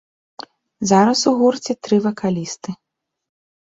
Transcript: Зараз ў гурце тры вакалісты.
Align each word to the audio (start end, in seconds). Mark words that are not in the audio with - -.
Зараз 0.93 1.15
ў 1.29 1.31
гурце 1.43 1.73
тры 1.87 1.97
вакалісты. 2.09 2.69